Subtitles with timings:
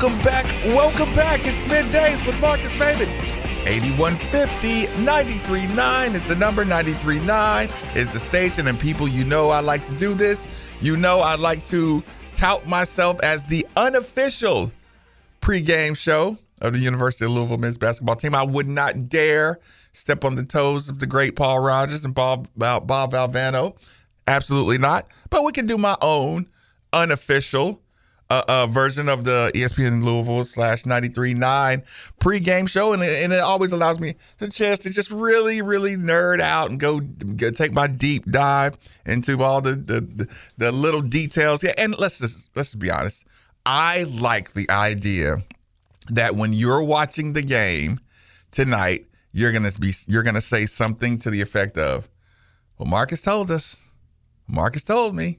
[0.00, 0.46] Welcome back.
[0.64, 1.40] Welcome back.
[1.44, 3.06] It's middays with Marques Maybin.
[3.66, 6.64] 8150 939 is the number.
[6.64, 8.66] 939 is the station.
[8.68, 10.46] And people, you know I like to do this.
[10.80, 12.02] You know I like to
[12.34, 14.72] tout myself as the unofficial
[15.42, 18.34] pregame show of the University of Louisville men's basketball team.
[18.34, 19.60] I would not dare
[19.92, 23.76] step on the toes of the great Paul Rogers and Bob, Bob Valvano.
[24.26, 25.08] Absolutely not.
[25.28, 26.48] But we can do my own
[26.90, 27.82] unofficial
[28.30, 31.82] uh, version of the ESPN Louisville slash 93.9
[32.20, 32.92] pregame show.
[32.92, 36.78] And, and it always allows me the chance to just really, really nerd out and
[36.78, 40.28] go, go take my deep dive into all the, the, the,
[40.58, 41.62] the little details.
[41.62, 41.74] Yeah.
[41.76, 43.24] And let's just, let's be honest.
[43.66, 45.38] I like the idea
[46.08, 47.98] that when you're watching the game
[48.50, 52.08] tonight, you're gonna be you're gonna say something to the effect of,
[52.78, 53.76] "Well, Marques told us.
[54.48, 55.38] Marques told me.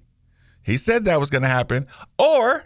[0.64, 2.66] He said that was gonna happen." Or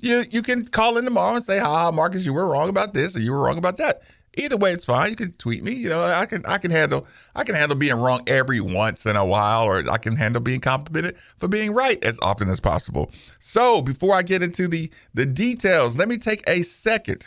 [0.00, 3.16] you you can call in tomorrow and say, "Ha, Marques, you were wrong about this,
[3.16, 4.02] or you were wrong about that."
[4.36, 5.10] Either way, it's fine.
[5.10, 5.72] You can tweet me.
[5.72, 9.16] You know, I can I can handle I can handle being wrong every once in
[9.16, 13.10] a while, or I can handle being complimented for being right as often as possible.
[13.38, 17.26] So before I get into the the details, let me take a second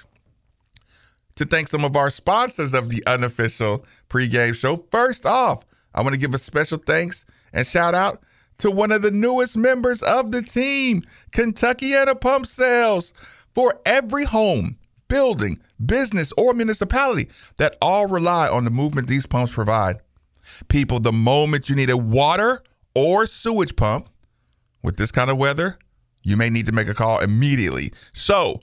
[1.36, 4.84] to thank some of our sponsors of the unofficial pregame show.
[4.92, 5.64] First off,
[5.94, 8.22] I want to give a special thanks and shout out
[8.60, 13.14] to one of the newest members of the team, Kentucky Kentuckiana Pump Sales.
[13.54, 19.54] For every home, building, business, or municipality that all rely on the movement these pumps
[19.54, 19.98] provide.
[20.68, 22.64] People, the moment you need a water
[22.96, 24.10] or sewage pump
[24.84, 25.78] with this kind of weather,
[26.24, 27.92] you may need to make a call immediately.
[28.14, 28.62] So,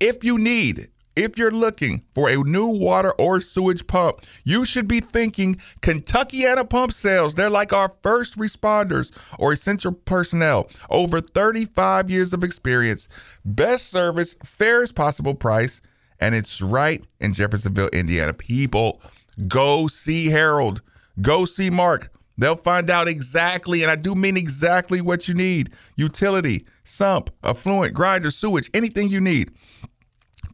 [0.00, 0.88] if you need
[1.20, 6.68] if you're looking for a new water or sewage pump, you should be thinking Kentuckiana
[6.68, 7.34] Pump Sales.
[7.34, 10.70] They're like our first responders or essential personnel.
[10.88, 13.06] Over 35 years of experience,
[13.44, 15.80] best service, fairest possible price,
[16.20, 18.32] and it's right in Jeffersonville, Indiana.
[18.32, 19.02] People,
[19.46, 20.80] go see Harold,
[21.20, 22.10] go see Mark.
[22.38, 27.92] They'll find out exactly, and I do mean exactly what you need utility, sump, effluent,
[27.92, 29.50] grinder, sewage, anything you need.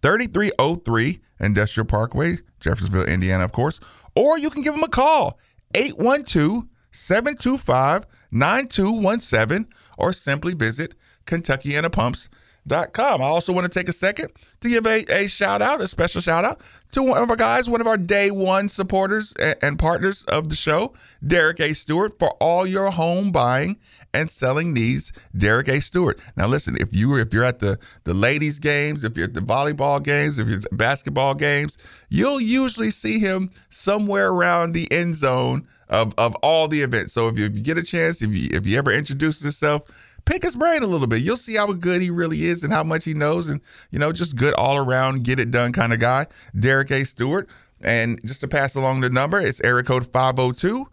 [0.02, 3.80] 3303 Industrial Parkway, Jeffersonville, Indiana, of course.
[4.14, 5.38] Or you can give them a call,
[5.74, 9.66] 812 725 9217,
[9.98, 10.94] or simply visit
[11.26, 13.22] KentuckianaPumps.com.
[13.22, 14.30] I also want to take a second
[14.60, 16.60] to give a, a shout out, a special shout out
[16.92, 20.48] to one of our guys, one of our day one supporters and, and partners of
[20.48, 20.94] the show,
[21.26, 21.74] Derek A.
[21.74, 23.78] Stewart, for all your home buying
[24.16, 25.80] and selling needs, Derek A.
[25.80, 26.18] Stewart.
[26.36, 29.40] Now listen, if you if you're at the the ladies games, if you're at the
[29.40, 31.76] volleyball games, if you're at the basketball games,
[32.08, 37.12] you'll usually see him somewhere around the end zone of of all the events.
[37.12, 39.82] So if you, if you get a chance, if you if you ever introduce yourself,
[40.24, 41.22] pick his brain a little bit.
[41.22, 43.60] You'll see how good he really is and how much he knows, and
[43.90, 46.26] you know, just good all around, get it done kind of guy.
[46.58, 47.04] Derek A.
[47.04, 47.48] Stewart.
[47.82, 50.88] And just to pass along the number, it's area code 502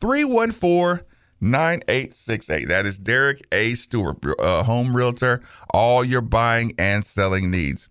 [0.00, 1.04] 314
[1.40, 2.68] 9868.
[2.68, 3.74] That is Derek A.
[3.74, 5.40] Stewart, home realtor,
[5.70, 7.88] all your buying and selling needs.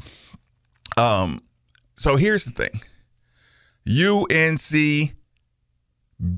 [0.98, 1.42] Um,
[1.96, 2.82] so here's the thing
[3.88, 5.16] UNC,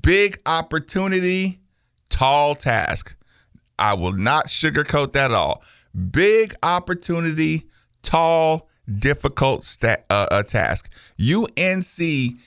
[0.02, 1.60] big opportunity,
[2.10, 3.16] tall task.
[3.78, 5.64] I will not sugarcoat that at all.
[6.12, 7.68] Big opportunity,
[8.04, 8.70] tall,
[9.00, 10.90] difficult sta- uh, uh, task.
[11.20, 12.38] UNC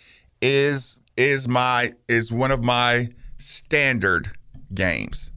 [0.40, 3.08] is is my is one of my
[3.38, 4.30] standard
[4.74, 5.32] games,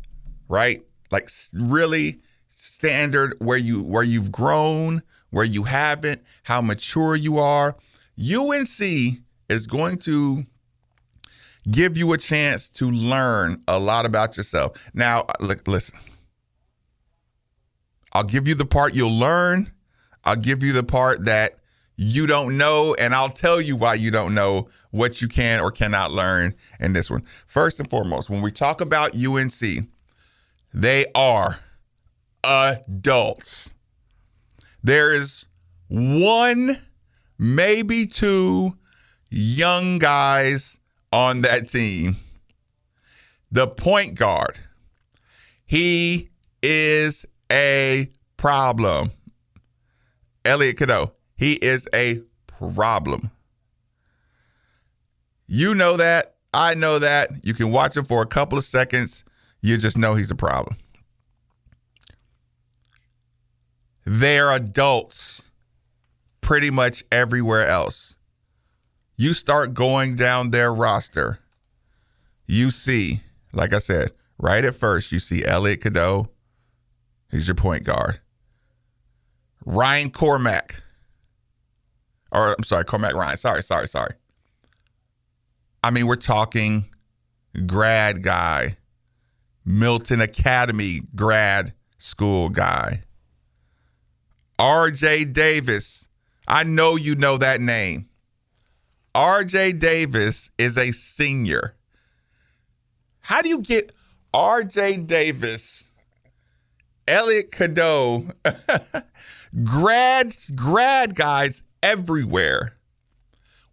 [0.48, 0.84] right?
[1.12, 7.76] Like really standard where you where you've grown, where you haven't, how mature you are.
[8.20, 8.80] UNC
[9.50, 10.46] is going to
[11.70, 14.78] give you a chance to learn a lot about yourself.
[14.94, 15.98] Now, uh, look, listen.
[18.14, 19.72] I'll give you the part you'll learn.
[20.24, 21.60] I'll give you the part that
[21.98, 25.72] you don't know, and I'll tell you why you don't know what you can or
[25.72, 27.24] cannot learn in this one.
[27.48, 29.88] First and foremost, when we talk about UNC,
[30.74, 31.60] they are
[32.44, 33.74] adults.
[34.84, 35.48] There is
[35.88, 36.82] one,
[37.38, 38.78] maybe two
[39.30, 40.78] young guys
[41.12, 42.18] on that team.
[43.52, 44.60] The point guard,
[45.66, 46.30] he
[46.62, 49.12] is a problem.
[50.44, 53.32] Elliot Cadeau, he is a problem.
[55.48, 56.36] You know that.
[56.54, 57.30] I know that.
[57.44, 59.24] You can watch him for a couple of seconds.
[59.62, 60.78] You just know he's a problem.
[64.06, 65.50] They're adults
[66.42, 68.16] pretty much everywhere else.
[69.18, 71.40] You start going down their roster,
[72.46, 73.22] you see,
[73.54, 76.30] like I said, right at first, you see Elliot Cadeau.
[77.32, 78.20] He's your point guard.
[79.66, 80.84] Ryan Cormac.
[82.36, 83.38] Or I'm sorry, Cormac Ryan.
[83.38, 84.12] Sorry, sorry, sorry.
[85.82, 86.90] I mean, we're talking
[87.66, 88.76] grad guy,
[89.64, 93.04] Milton Academy grad school guy.
[94.60, 96.10] RJ Davis.
[96.46, 98.10] I know you know that name.
[99.16, 101.76] RJ Davis is a senior.
[103.22, 103.94] How do you get
[104.34, 105.90] RJ Davis,
[107.08, 108.28] Elliot Cadeau,
[109.64, 112.74] grad grad guys everywhere?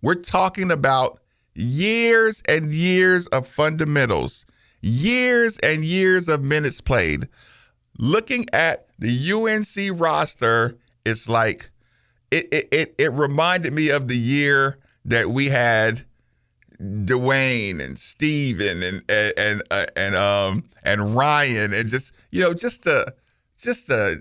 [0.02, 1.20] We're talking about
[1.54, 4.44] years and years of fundamentals,
[4.82, 7.28] years and years of minutes played.
[7.98, 10.76] Looking at the UNC roster,
[11.06, 11.70] it's like
[12.30, 16.04] it it it, it reminded me of the year that we had
[16.80, 22.52] Dwayne and Steven and and and, uh, and um and Ryan and just you know
[22.52, 23.14] just a
[23.58, 24.16] just a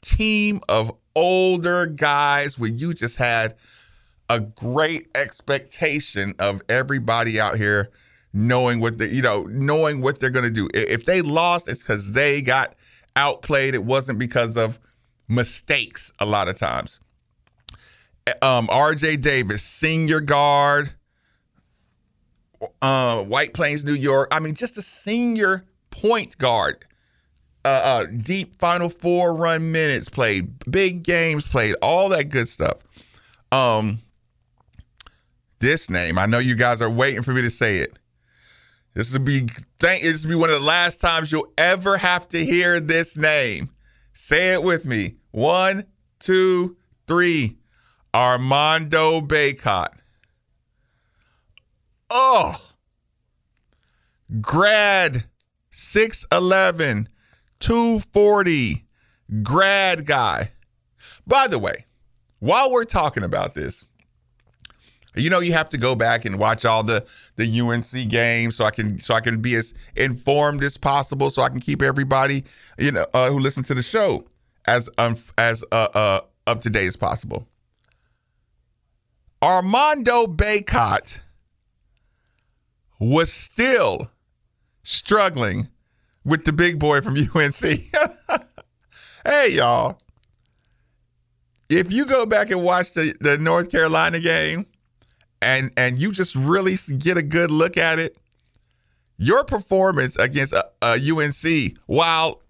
[0.00, 3.54] team of older guys where you just had
[4.30, 7.90] a great expectation of everybody out here
[8.32, 10.68] knowing what they you know knowing what they're going to do.
[10.74, 12.74] If they lost, it's because they got
[13.16, 13.74] outplayed.
[13.74, 14.78] It wasn't because of
[15.28, 16.12] mistakes.
[16.18, 17.00] A lot of times.
[18.40, 19.18] Um, R.J.
[19.18, 20.94] Davis, senior guard,
[22.80, 24.28] uh, White Plains, New York.
[24.32, 26.86] I mean, just a senior point guard.
[27.64, 32.78] Uh, uh, deep Final Four run minutes played, big games played, all that good stuff.
[33.52, 34.00] Um,
[35.60, 36.18] this name.
[36.18, 37.98] I know you guys are waiting for me to say it.
[38.92, 39.46] This will be
[39.80, 43.16] thank this will be one of the last times you'll ever have to hear this
[43.16, 43.70] name.
[44.12, 45.16] Say it with me.
[45.32, 45.86] One,
[46.20, 46.76] two,
[47.06, 47.58] three.
[48.14, 49.88] Armando Bacot.
[52.08, 52.60] Oh.
[54.40, 55.24] Grad
[55.72, 57.08] 6'11,
[57.64, 58.84] 240,
[59.42, 60.52] grad guy.
[61.26, 61.86] By the way,
[62.40, 63.86] while we're talking about this,
[65.14, 67.06] you know, you have to go back and watch all the
[67.36, 71.40] the UNC games so I can so I can be as informed as possible, so
[71.40, 72.44] I can keep everybody
[72.78, 74.26] you know uh, who listens to the show
[74.66, 77.48] as um, as uh, uh, up to date as possible.
[79.40, 81.20] Armando Bacot
[82.98, 84.10] was still
[84.82, 85.68] struggling
[86.24, 87.60] with the big boy from UNC.
[89.24, 89.98] hey, y'all.
[91.68, 94.66] If you go back and watch the, the North Carolina game,
[95.40, 98.16] and and you just really get a good look at it,
[99.18, 102.40] your performance against uh, uh, a, a UNC, while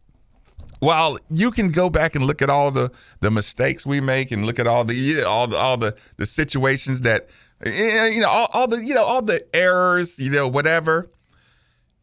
[0.80, 2.90] while you can go back and look at all the
[3.20, 7.00] the mistakes we make and look at all the all the all the the situations
[7.02, 7.28] that
[7.64, 11.10] eh, you know all, all the you know all the errors you know whatever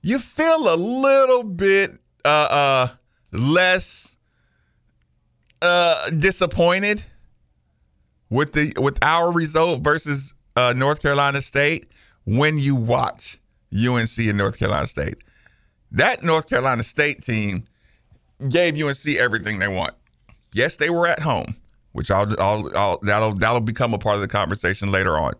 [0.01, 1.91] you feel a little bit
[2.25, 2.88] uh uh
[3.31, 4.15] less
[5.62, 7.03] uh disappointed
[8.29, 11.91] with the with our result versus uh, North Carolina State
[12.25, 13.38] when you watch
[13.74, 15.17] UNC and North Carolina State.
[15.91, 17.65] That North Carolina State team
[18.50, 19.93] gave UNC everything they want.
[20.53, 21.55] Yes, they were at home,
[21.91, 25.34] which I'll, I'll, I'll that'll that'll become a part of the conversation later on.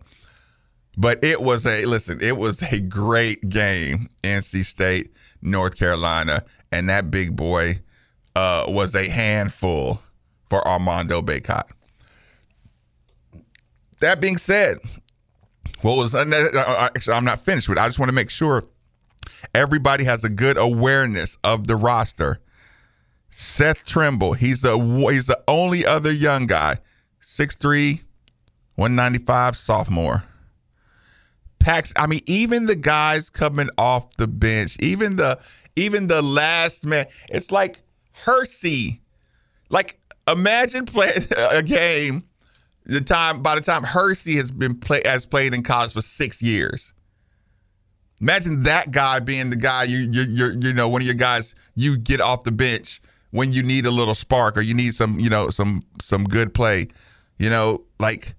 [0.96, 6.88] But it was a listen, it was a great game, NC State, North Carolina, and
[6.88, 7.80] that big boy
[8.36, 10.02] uh, was a handful
[10.50, 11.64] for Armando Bacot.
[14.00, 14.78] That being said,
[15.80, 17.78] what was uh, uh, actually I'm not finished with.
[17.78, 17.80] It.
[17.80, 18.64] I just want to make sure
[19.54, 22.40] everybody has a good awareness of the roster.
[23.30, 24.78] Seth Trimble, he's the
[25.10, 26.78] he's the only other young guy,
[27.22, 28.00] 6'3",
[28.74, 30.24] 195 sophomore.
[31.62, 35.38] Pax, I mean, even the guys coming off the bench, even the
[35.76, 37.80] even the last man, it's like
[38.12, 39.00] Hersey.
[39.70, 42.24] Like, imagine playing a game
[42.84, 46.42] the time by the time Hersey has been play has played in college for six
[46.42, 46.92] years.
[48.20, 51.54] Imagine that guy being the guy you you you you know one of your guys
[51.74, 53.00] you get off the bench
[53.30, 56.54] when you need a little spark or you need some you know some some good
[56.54, 56.88] play.
[57.38, 58.34] You know, like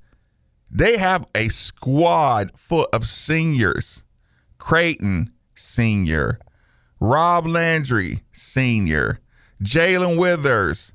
[0.74, 4.04] they have a squad full of seniors.
[4.58, 6.40] Creighton senior,
[7.00, 9.20] Rob Landry senior,
[9.62, 10.94] Jae'Lyn Withers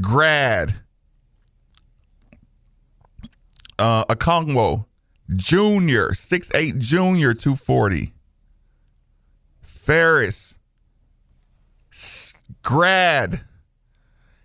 [0.00, 0.74] grad,
[3.78, 4.86] uh, Okonkwo
[5.36, 8.12] junior, six eight junior, 240.
[9.60, 10.56] Ferris,
[12.62, 13.42] grad.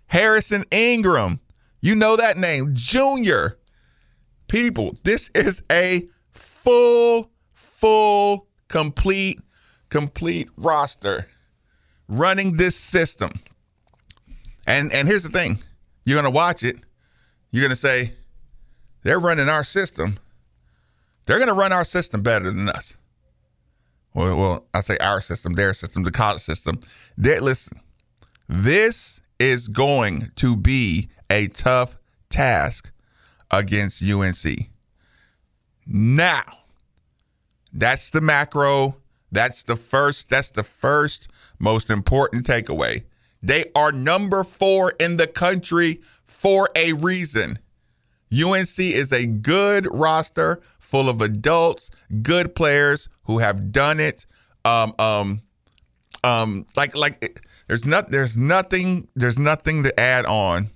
[0.06, 1.40] Harrison Ingram,
[1.80, 3.58] you know that name, junior.
[4.48, 9.40] People, this is a full, full, complete,
[9.90, 11.28] complete roster
[12.08, 13.30] running this system.
[14.66, 15.62] And and here's the thing.
[16.04, 16.76] You're gonna watch it,
[17.50, 18.14] you're gonna say,
[19.02, 20.18] they're running our system.
[21.26, 22.96] They're gonna run our system better than us
[24.18, 26.80] well, well, I say our system, their system, the college system.
[27.16, 27.80] They, listen,
[28.48, 31.98] this is going to be a tough
[32.30, 32.90] task
[33.50, 34.68] against UNC.
[35.86, 36.42] Now,
[37.72, 38.96] that's the macro.
[39.30, 40.28] That's the first.
[40.28, 41.28] That's the first
[41.58, 43.04] most important takeaway.
[43.42, 47.58] They are number four in the country for a reason.
[48.32, 51.90] UNC is a good roster full of adults,
[52.22, 54.26] good players who have done it.
[54.64, 55.40] Um, um,
[56.24, 60.70] um, like like there's not there's nothing there's nothing to add on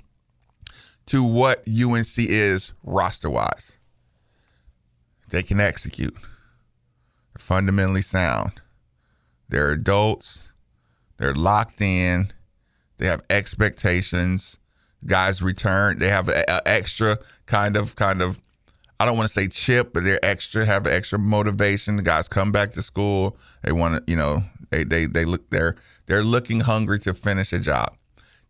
[1.07, 3.79] to what UNC is roster wise.
[5.31, 6.15] They can execute.
[6.15, 8.61] They're fundamentally sound.
[9.49, 10.49] They're adults.
[11.17, 12.33] They're locked in.
[12.99, 14.59] They have expectations.
[15.07, 15.99] Guys return.
[15.99, 18.39] They have an extra kind of kind of
[19.01, 21.97] I don't want to say chip, but they're extra, have extra motivation.
[21.97, 23.37] The guys come back to school.
[23.65, 25.75] They want to, you know, they they they look they're
[26.07, 27.97] they're looking hungry to finish a job.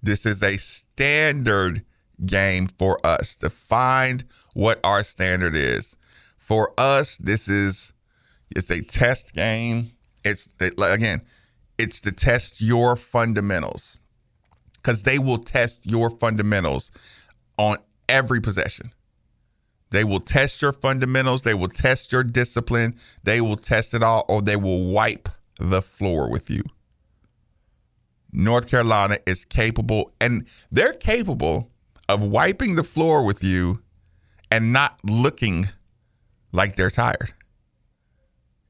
[0.02, 1.82] This is a standard
[2.26, 4.24] game for us to find
[4.54, 5.96] what our standard is.
[6.36, 7.92] For us, this is
[8.54, 9.92] it's a test game.
[10.24, 11.22] It's it, again,
[11.78, 13.98] it's to test your fundamentals
[14.74, 16.90] because they will test your fundamentals
[17.58, 18.92] on every possession.
[19.90, 21.42] They will test your fundamentals.
[21.42, 22.96] They will test your discipline.
[23.24, 26.62] They will test it all, or they will wipe the floor with you.
[28.32, 31.71] North Carolina is capable, and they're capable
[32.12, 33.82] of wiping the floor with you
[34.50, 35.68] and not looking
[36.52, 37.32] like they're tired.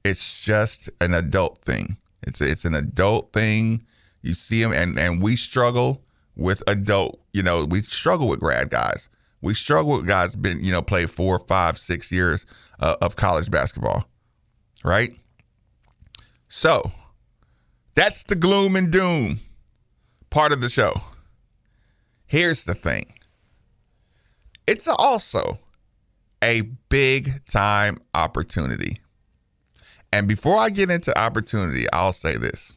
[0.05, 1.97] It's just an adult thing.
[2.23, 3.85] It's it's an adult thing.
[4.23, 6.05] You see them, and and we struggle
[6.37, 7.21] with adult.
[7.33, 9.09] You know, we struggle with grad guys
[9.43, 12.47] we struggle with guys been you know play four, five, six years
[12.81, 14.09] uh, of college basketball,
[14.85, 15.13] right?
[16.49, 16.93] So
[17.95, 19.41] that's the gloom and doom
[20.31, 20.95] part of the show.
[22.27, 23.13] Here's the thing.
[24.67, 25.59] It's also
[26.43, 29.01] a big time opportunity.
[30.13, 32.75] And before I get into opportunity, I'll say this.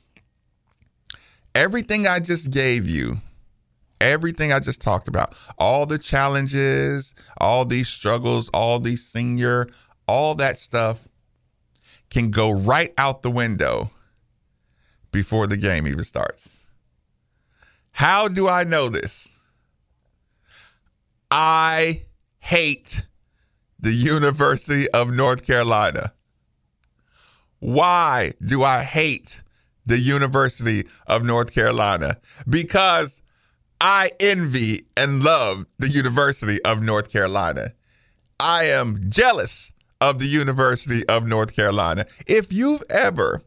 [1.53, 3.19] Everything I just gave you
[4.01, 9.67] everything I just talked about, all the challenges, all these struggles, all these senior,
[10.07, 11.07] all that stuff
[12.09, 13.89] can go right out the window
[15.11, 16.49] before the game even starts.
[17.91, 19.34] How do I know this?
[21.37, 22.03] I
[22.39, 23.01] hate
[23.77, 26.13] the University of North Carolina.
[27.59, 29.43] Why do I hate
[29.85, 32.19] the University of North Carolina?
[32.49, 33.21] Because
[33.81, 37.73] I envy and love the University of North Carolina.
[38.39, 42.05] I am jealous of the University of North Carolina.
[42.27, 43.43] If you've ever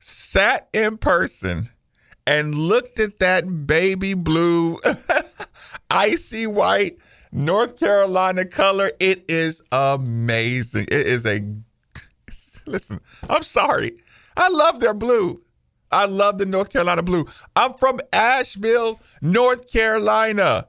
[0.00, 1.70] sat in person
[2.26, 4.80] and looked at that baby blue,
[5.92, 6.98] icy white
[7.32, 10.84] North Carolina color, it is amazing.
[10.84, 11.40] It is a,
[12.66, 13.96] listen, I'm sorry.
[14.36, 15.42] I love their blue.
[15.90, 17.26] I love the North Carolina blue.
[17.56, 20.68] I'm from Asheville, North Carolina.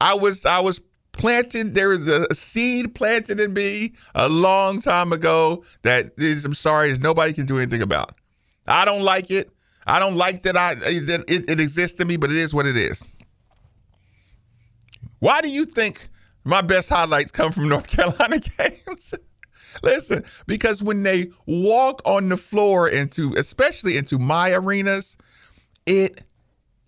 [0.00, 0.80] I was I was
[1.12, 1.74] planted.
[1.74, 6.44] There was a seed planted in me a long time ago that is.
[6.44, 8.14] I'm sorry, nobody can do anything about.
[8.68, 9.50] I don't like it.
[9.86, 12.66] I don't like that I that it, it exists in me, but it is what
[12.66, 13.04] it is.
[15.20, 16.08] Why do you think
[16.44, 19.14] my best highlights come from North Carolina games?
[19.82, 25.16] Listen, because when they walk on the floor into, especially into my arenas,
[25.86, 26.24] it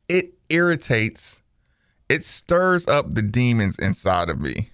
[0.09, 1.43] it irritates
[2.13, 4.69] it stirs up the demons inside of me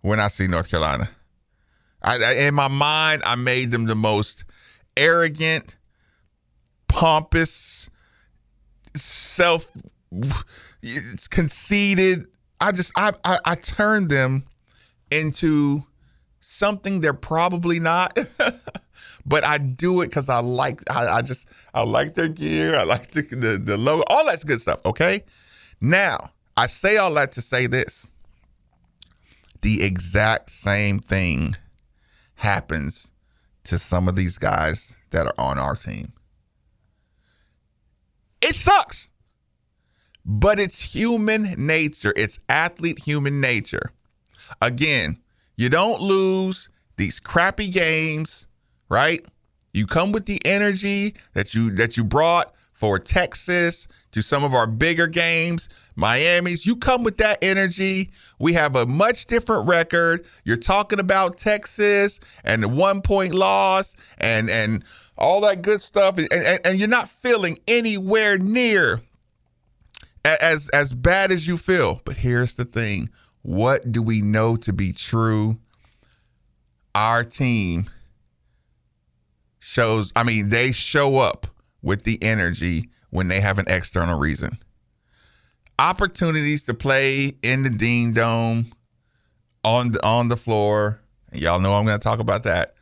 [0.00, 1.10] when I see North Carolina.
[2.02, 4.44] I, I, in my mind, I made them the most
[4.96, 5.76] arrogant,
[6.88, 7.90] pompous,
[8.94, 9.68] self
[11.28, 12.26] conceited.
[12.62, 14.44] I just I, I I turned them
[15.10, 15.84] into
[16.40, 18.18] something they're probably not.
[19.26, 22.84] but I do it because I like I, I, just I like their gear, I
[22.84, 24.80] like the, the the logo, all that's good stuff.
[24.84, 25.24] Okay,
[25.80, 28.10] now I say all that to say this:
[29.62, 31.56] the exact same thing
[32.34, 33.10] happens
[33.64, 36.12] to some of these guys that are on our team.
[38.40, 39.08] It sucks,
[40.24, 42.12] but it's human nature.
[42.16, 43.92] It's athlete human nature.
[44.60, 45.18] Again,
[45.56, 48.46] you don't lose these crappy games,
[48.88, 49.24] right?
[49.72, 54.54] You come with the energy that you that you brought for Texas to some of
[54.54, 55.68] our bigger games.
[55.94, 58.10] Miami's, you come with that energy.
[58.38, 60.24] We have a much different record.
[60.44, 64.84] You're talking about Texas and the one point loss and and
[65.18, 69.00] all that good stuff, and, and, and you're not feeling anywhere near
[70.24, 72.00] as as bad as you feel.
[72.04, 73.08] But here's the thing:
[73.42, 75.58] what do we know to be true?
[76.94, 77.88] Our team
[79.58, 80.12] shows.
[80.14, 81.46] I mean, they show up
[81.82, 84.58] with the energy when they have an external reason
[85.82, 88.72] opportunities to play in the Dean Dome
[89.64, 91.00] on the on the floor.
[91.32, 92.74] Y'all know I'm going to talk about that.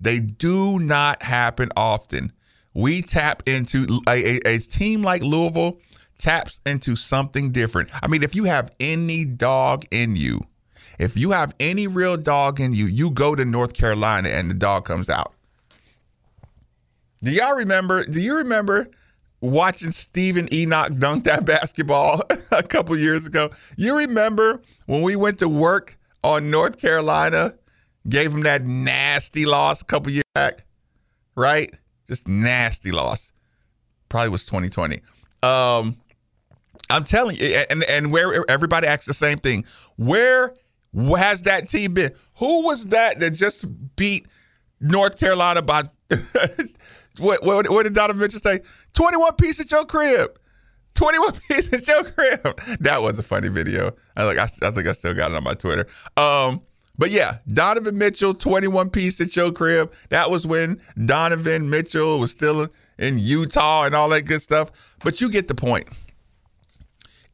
[0.00, 2.32] They do not happen often.
[2.74, 5.78] We tap into a, a, a, team like Louisville
[6.24, 7.90] taps into something different.
[8.02, 10.40] I mean, if you have any dog in you,
[10.98, 14.54] if you have any real dog in you, you go to North Carolina and the
[14.54, 15.34] dog comes out.
[17.22, 18.04] Do y'all remember?
[18.06, 18.88] Do you remember
[19.42, 23.50] watching Steven Enoch dunk that basketball a couple years ago.
[23.76, 27.52] You remember when we went to work on North Carolina,
[28.08, 30.64] gave him that nasty loss a couple years back,
[31.36, 31.74] right?
[32.08, 33.32] Just nasty loss.
[34.08, 35.02] Probably was 2020.
[35.42, 35.96] Um,
[36.90, 39.64] I'm telling you, and and where everybody asks the same thing.
[39.96, 40.54] Where
[41.16, 42.12] has that team been?
[42.36, 43.64] Who was that that just
[43.96, 44.26] beat
[44.80, 45.84] North Carolina by
[47.18, 48.60] what, what, what did Donovan Mitchell say?
[48.94, 50.38] 21 piece at your crib.
[50.94, 52.60] 21 piece at your crib.
[52.80, 53.92] That was a funny video.
[54.16, 55.86] I like I, I think I still got it on my Twitter.
[56.16, 56.62] Um,
[56.96, 59.92] but yeah, Donovan Mitchell, 21 piece at your crib.
[60.10, 62.68] That was when Donovan Mitchell was still
[62.98, 64.70] in Utah and all that good stuff.
[65.02, 65.88] But you get the point.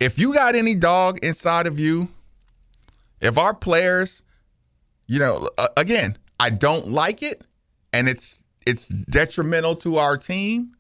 [0.01, 2.09] If you got any dog inside of you,
[3.21, 4.23] if our players,
[5.07, 7.45] you know, again, I don't like it,
[7.93, 10.75] and it's it's detrimental to our team.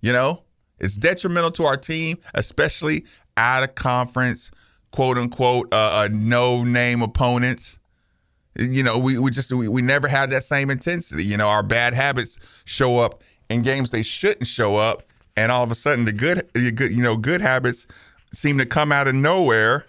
[0.00, 0.42] You know,
[0.78, 3.04] it's detrimental to our team, especially
[3.36, 4.52] out of conference,
[4.92, 7.80] quote unquote, uh, uh, no name opponents.
[8.58, 11.24] You know, we, we just we, we never had that same intensity.
[11.24, 15.02] You know, our bad habits show up in games they shouldn't show up,
[15.36, 17.88] and all of a sudden the good, the good you know, good habits
[18.36, 19.86] seem to come out of nowhere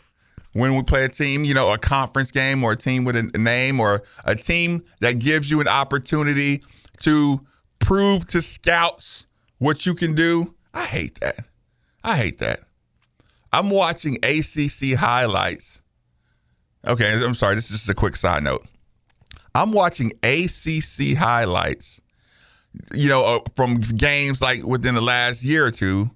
[0.53, 3.23] when we play a team, you know, a conference game or a team with a
[3.38, 6.63] name or a team that gives you an opportunity
[7.01, 7.45] to
[7.79, 9.27] prove to scouts
[9.60, 10.53] what you can do.
[10.73, 11.45] I hate that.
[12.03, 12.62] I hate that.
[13.53, 15.81] I'm watching ACC highlights.
[16.86, 17.55] Okay, I'm sorry.
[17.55, 18.65] This is just a quick side note.
[19.53, 22.01] I'm watching ACC highlights,
[22.93, 26.12] you know, uh, from games like within the last year or two,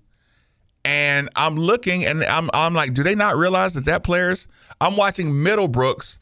[0.85, 4.47] and I'm looking and I'm I'm like, do they not realize that that players?
[4.79, 6.17] I'm watching Middlebrooks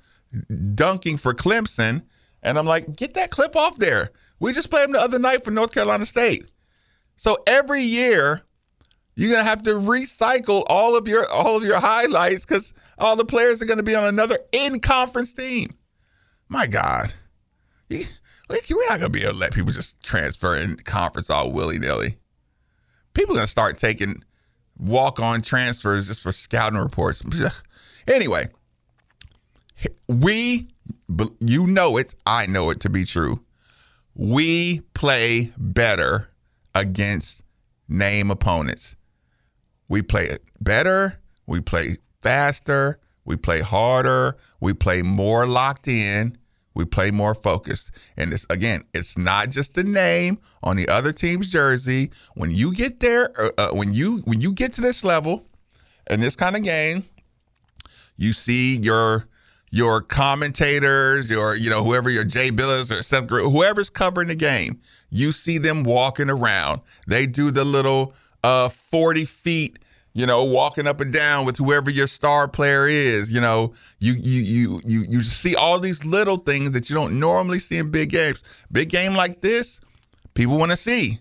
[0.76, 2.04] dunking for Clemson,
[2.43, 4.12] and I'm like, get that clip off there.
[4.39, 6.50] We just played them the other night for North Carolina State.
[7.15, 8.41] So every year,
[9.15, 13.26] you're gonna have to recycle all of your all of your highlights because all the
[13.26, 15.76] players are gonna be on another in-conference team.
[16.48, 17.13] My God,
[17.89, 18.06] we're
[18.89, 22.17] not gonna be able to let people just transfer in conference all willy nilly.
[23.13, 24.24] People are gonna start taking
[24.80, 27.24] walk-on transfers just for scouting reports.
[28.08, 28.48] anyway,
[30.08, 30.68] we,
[31.39, 33.42] you know it, I know it to be true
[34.20, 36.30] we play better
[36.76, 37.42] against
[37.88, 38.98] name opponents.
[39.88, 46.38] We play better, we play faster, we play harder, we play more locked in,
[46.80, 47.92] we play more focused.
[48.15, 52.10] And this again, it's not just the name on the other team's jersey.
[52.36, 55.46] When you get there, uh, uh when you when you get to this level
[56.10, 57.04] in this kind of game,
[58.15, 59.28] you see your
[59.72, 64.80] your commentators, your you know whoever your Jay Bilas or Seth, whoever's covering the game,
[65.10, 66.80] you see them walking around.
[67.08, 69.79] They do the little uh 40 feet,
[70.20, 73.32] you know, walking up and down with whoever your star player is.
[73.32, 77.20] You know, you you you you you see all these little things that you don't
[77.20, 78.44] normally see in big games.
[78.70, 79.80] Big game like this,
[80.34, 81.20] people want to see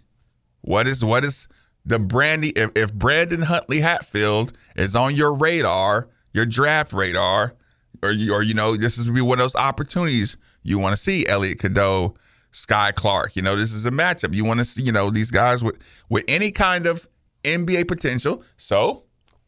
[0.63, 1.47] what is what is
[1.87, 2.49] the Brandy.
[2.51, 7.55] If, if Brandon Huntley Hatfield is on your radar, your draft radar,
[8.03, 11.01] or you or you know, this is be one of those opportunities you want to
[11.01, 12.15] see Elliot Cadeau,
[12.53, 13.37] Skyy Clark.
[13.37, 14.83] You know, this is a matchup you want to see.
[14.83, 15.77] You know, these guys with
[16.09, 17.09] with any kind of
[17.45, 18.43] NBA potential.
[18.57, 19.05] So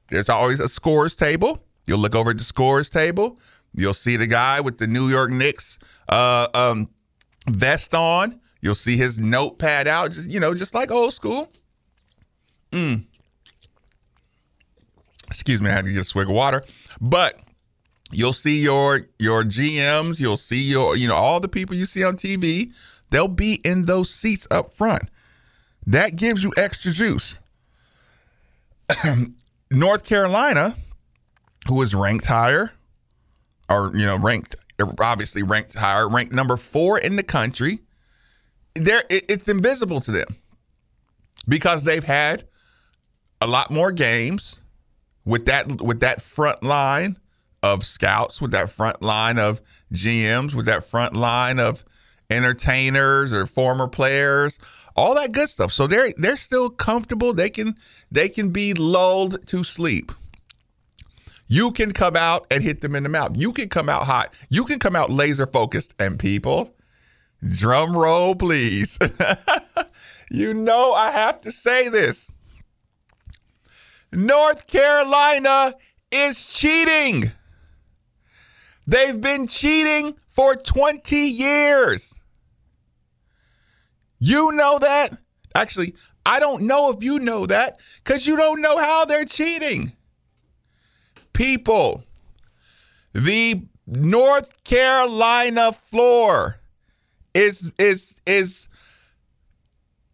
[0.08, 1.62] there's always a scores table.
[1.86, 3.38] You'll look over at the scores table.
[3.74, 6.88] You'll see the guy with the New York Knicks uh, um,
[7.48, 8.40] vest on.
[8.60, 11.50] You'll see his notepad out, just, you know, just like old school.
[12.72, 13.04] Mm.
[15.28, 16.62] Excuse me, I had to get a swig of water.
[17.00, 17.36] But
[18.10, 22.04] you'll see your your GMs, you'll see your, you know, all the people you see
[22.04, 22.72] on TV,
[23.10, 25.04] they'll be in those seats up front.
[25.86, 27.36] That gives you extra juice.
[29.70, 30.76] North Carolina,
[31.68, 32.72] who is ranked higher,
[33.68, 34.56] or you know, ranked
[35.00, 37.80] obviously ranked higher, ranked number four in the country.
[38.74, 40.36] There, it's invisible to them
[41.48, 42.44] because they've had
[43.40, 44.58] a lot more games
[45.24, 47.18] with that with that front line
[47.62, 49.60] of scouts, with that front line of
[49.92, 51.84] GMs, with that front line of
[52.30, 54.58] entertainers or former players,
[55.00, 55.72] all that good stuff.
[55.72, 57.32] So they're they're still comfortable.
[57.32, 57.74] They can
[58.10, 60.12] they can be lulled to sleep.
[61.48, 63.32] You can come out and hit them in the mouth.
[63.34, 64.34] You can come out hot.
[64.50, 65.94] You can come out laser focused.
[65.98, 66.74] And people,
[67.48, 68.98] drum roll, please.
[70.30, 72.30] you know I have to say this.
[74.12, 75.72] North Carolina
[76.12, 77.32] is cheating.
[78.86, 82.14] They've been cheating for 20 years.
[84.20, 85.16] You know that?
[85.54, 89.92] Actually, I don't know if you know that because you don't know how they're cheating.
[91.32, 92.04] People,
[93.14, 96.60] the North Carolina floor
[97.34, 98.68] is is is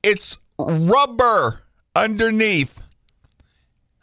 [0.03, 1.61] it's rubber
[1.95, 2.81] underneath.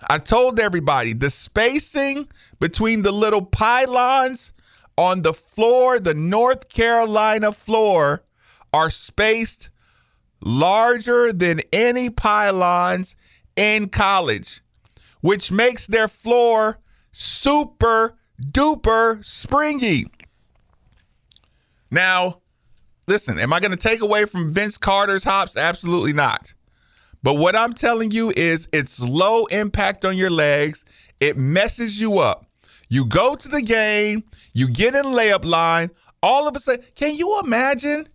[0.09, 2.27] I told everybody the spacing
[2.59, 4.51] between the little pylons
[4.97, 8.21] on the floor, the North Carolina floor,
[8.73, 9.69] are spaced
[10.43, 13.15] larger than any pylons
[13.56, 14.62] in college,
[15.21, 16.79] which makes their floor
[17.12, 20.06] super duper springy.
[21.91, 22.41] Now,
[23.08, 25.56] listen, am I going to take away from Vince Carter's hops?
[25.56, 26.53] Absolutely not.
[27.21, 30.84] But what I'm telling you is it's low impact on your legs.
[31.19, 32.45] It messes you up.
[32.89, 35.89] You go to the game, you get in layup line,
[36.21, 38.08] all of a sudden, can you imagine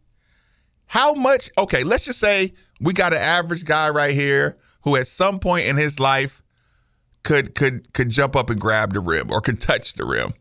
[0.89, 1.51] how much?
[1.57, 5.67] Okay, let's just say we got an average guy right here who, at some point
[5.67, 6.43] in his life,
[7.23, 10.33] could could could jump up and grab the rim or could touch the rim.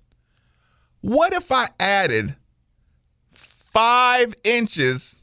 [1.02, 2.36] What if I added
[3.34, 5.22] five inches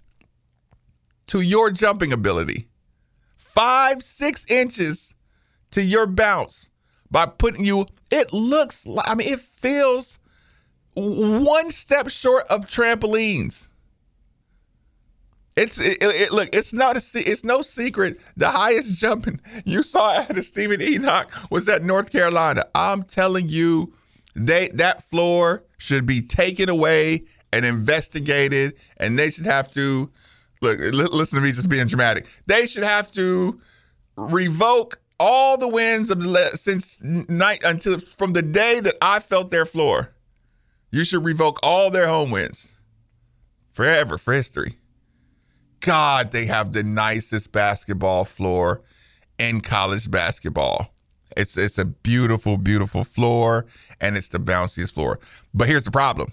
[1.28, 2.68] to your jumping ability?
[3.36, 5.14] Five, six inches
[5.70, 6.68] to your bounce
[7.10, 10.18] by putting you, it looks like, I mean, it feels
[10.94, 13.66] one step short of trampolines.
[15.56, 16.48] It's it, it, look.
[16.52, 17.30] It's not a.
[17.30, 18.18] It's no secret.
[18.36, 22.64] The highest jumping you saw out of Steven Enoch was at North Carolina.
[22.74, 23.92] I'm telling you,
[24.34, 30.10] they that floor should be taken away and investigated, and they should have to
[30.60, 30.80] look.
[30.80, 32.26] Listen to me, just being dramatic.
[32.46, 33.60] They should have to
[34.16, 39.52] revoke all the wins of the since night until from the day that I felt
[39.52, 40.10] their floor.
[40.90, 42.74] You should revoke all their home wins
[43.72, 44.78] forever for history.
[45.84, 48.80] God, they have the nicest basketball floor
[49.38, 50.94] in college basketball.
[51.36, 53.66] It's it's a beautiful, beautiful floor,
[54.00, 55.20] and it's the bounciest floor.
[55.52, 56.32] But here's the problem: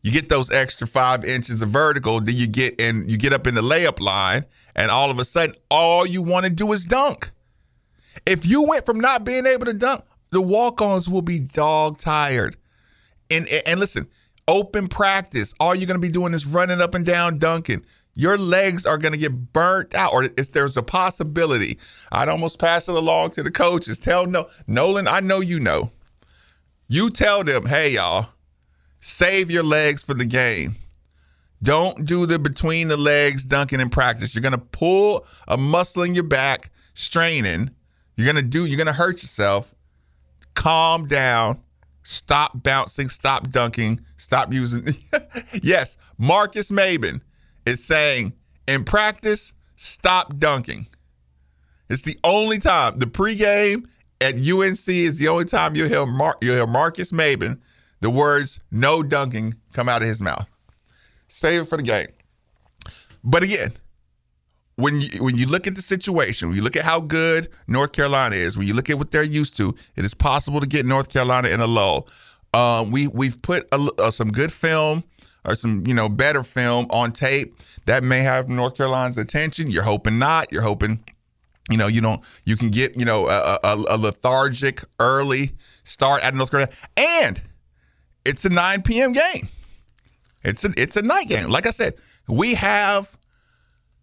[0.00, 3.46] you get those extra five inches of vertical, then you get in, you get up
[3.46, 6.86] in the layup line, and all of a sudden, all you want to do is
[6.86, 7.32] dunk.
[8.24, 12.56] If you went from not being able to dunk, the walk-ons will be dog tired.
[13.30, 14.08] And and listen,
[14.48, 17.84] open practice, all you're going to be doing is running up and down dunking
[18.20, 21.78] your legs are going to get burnt out, or if there's a possibility.
[22.12, 23.98] I'd almost pass it along to the coaches.
[23.98, 25.90] Tell no, Nolan, I know you know.
[26.86, 28.28] You tell them, hey, y'all,
[29.00, 30.76] save your legs for the game.
[31.62, 34.34] Don't do the between the legs dunking in practice.
[34.34, 37.70] You're going to pull a muscle in your back, straining.
[38.16, 39.74] You're going to do, you're going to hurt yourself.
[40.52, 41.58] Calm down.
[42.02, 43.08] Stop bouncing.
[43.08, 44.04] Stop dunking.
[44.18, 44.94] Stop using.
[45.62, 47.22] yes, Marques Maybin
[47.70, 48.34] is saying
[48.66, 50.86] in practice, stop dunking.
[51.88, 52.98] It's the only time.
[52.98, 53.86] The pregame
[54.20, 57.58] at UNC is the only time you'll hear, Mar- you'll hear Marques Maybin,
[58.00, 60.46] the words "no dunking" come out of his mouth.
[61.28, 62.08] Save it for the game.
[63.24, 63.72] But again,
[64.76, 67.92] when you when you look at the situation, when you look at how good North
[67.92, 70.86] Carolina is, when you look at what they're used to, it is possible to get
[70.86, 72.08] North Carolina in a lull.
[72.54, 75.04] Um, we we've put a, uh, some good film
[75.44, 77.54] or some you know better film on tape
[77.86, 79.70] that may have North Carolina's attention.
[79.70, 80.52] You're hoping not.
[80.52, 81.04] You're hoping
[81.70, 85.52] you know you don't you can get you know a, a, a lethargic early
[85.84, 87.40] start at North Carolina, and
[88.24, 89.12] it's a 9 p.m.
[89.12, 89.48] game.
[90.42, 91.48] It's a it's a night game.
[91.48, 91.94] Like I said,
[92.28, 93.16] we have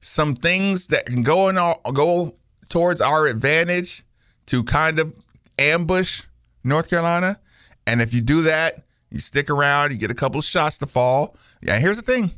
[0.01, 2.35] some things that can go in our, go
[2.69, 4.03] towards our advantage
[4.47, 5.15] to kind of
[5.57, 6.23] ambush
[6.63, 7.39] North Carolina.
[7.85, 10.87] And if you do that, you stick around, you get a couple of shots to
[10.87, 11.35] fall.
[11.61, 12.31] Yeah, here's the thing.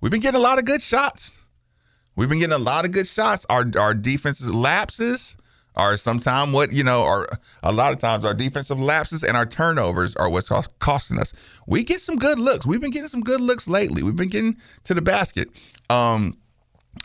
[0.00, 1.36] We've been getting a lot of good shots.
[2.16, 3.46] We've been getting a lot of good shots.
[3.48, 5.36] Our our defensive lapses
[5.76, 7.28] are sometimes what you know are
[7.62, 11.32] a lot of times our defensive lapses and our turnovers are what's costing us.
[11.66, 12.66] We get some good looks.
[12.66, 14.02] We've been getting some good looks lately.
[14.02, 15.48] We've been getting to the basket.
[15.88, 16.36] Um,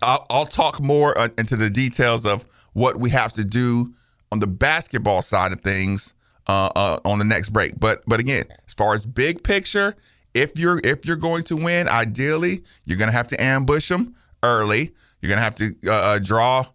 [0.01, 3.93] I'll, I'll talk more uh, into the details of what we have to do
[4.31, 6.13] on the basketball side of things
[6.47, 7.79] uh, uh, on the next break.
[7.79, 9.95] But but again, as far as big picture,
[10.33, 14.15] if you're if you're going to win, ideally you're going to have to ambush them
[14.43, 14.93] early.
[15.21, 16.65] You're going to have to uh, uh draw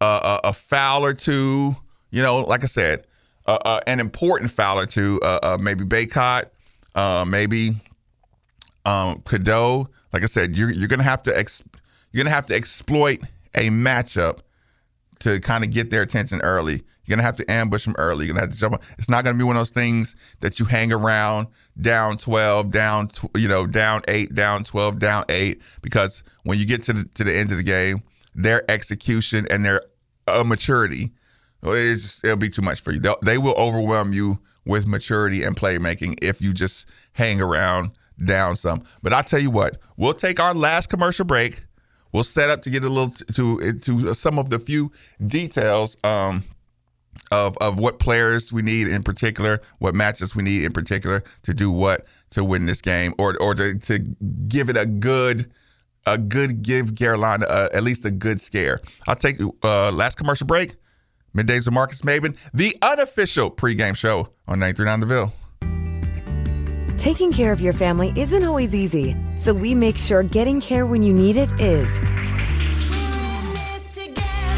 [0.00, 1.76] a, a, foul or two.
[2.10, 3.06] You know, like I said,
[3.46, 5.20] uh, uh, an important foul or two.
[5.60, 6.46] maybe Bacot,
[7.26, 7.72] maybe
[8.86, 9.88] um, Cadeau.
[10.12, 11.62] Like I said, you're you're to have to ex-
[12.12, 13.20] you're going to have to exploit
[13.54, 14.38] a matchup
[15.20, 16.82] to kind of get their attention early.
[17.08, 18.26] You're to have to ambush them early.
[18.26, 18.74] You're to have to jump.
[18.74, 18.80] On.
[18.98, 21.48] It's not to be one of those things that you hang around
[21.80, 26.84] down 12, down, you know, down 8, down 12, down 8 because when you get
[26.84, 28.02] to the to the end of the game,
[28.34, 29.80] their execution and their
[30.26, 31.12] uh, maturity,
[31.64, 33.00] just, it'll be too much for you.
[33.00, 37.92] They'll, they will overwhelm you with maturity and playmaking if you just hang around
[38.22, 38.82] down some.
[39.02, 41.62] But I tell you what, we'll take our last commercial break
[42.12, 44.92] we'll set up to get a little to to some of the few
[45.26, 46.44] details um,
[47.30, 51.54] of of what players we need in particular, what matches we need in particular to
[51.54, 53.98] do what to win this game, or or to, to
[54.48, 55.50] give it a good
[56.06, 58.80] a good give Carolina uh, at least a good scare.
[59.06, 60.76] I'll take uh, last commercial break.
[61.36, 65.32] Middays with Marques Maybin, the unofficial pregame show on 939 The Ville.
[66.96, 71.02] Taking care of your family isn't always easy, so we make sure getting care when
[71.02, 72.00] you need it is.